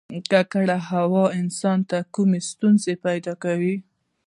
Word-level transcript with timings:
ککړه 0.31 0.77
هوا 0.89 1.25
انسان 1.39 1.79
ته 1.89 1.97
کومې 2.13 2.39
ستونزې 2.49 2.93
پیدا 3.05 3.33
کوي 3.43 3.75